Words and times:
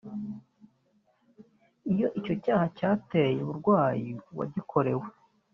Iyo 1.91 2.07
icyo 2.19 2.33
cyaha 2.43 2.65
cyateye 2.77 3.37
uburwayi 3.43 4.09
uwagikorewe 4.31 5.05